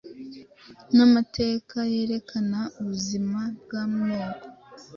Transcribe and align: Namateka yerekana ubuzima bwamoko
Namateka 0.95 1.77
yerekana 1.93 2.59
ubuzima 2.79 3.39
bwamoko 3.61 4.37